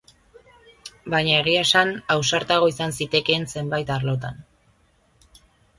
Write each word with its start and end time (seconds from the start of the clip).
Baina 1.15 1.35
egia 1.41 1.61
esan, 1.67 1.93
ausartago 2.15 2.73
izan 2.75 2.97
zitekeen 3.01 3.47
zenbait 3.55 3.95
arlotan. 3.99 4.45